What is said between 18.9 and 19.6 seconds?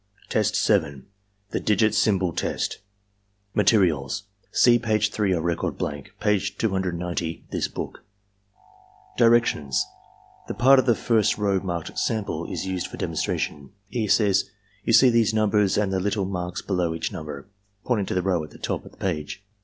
the page).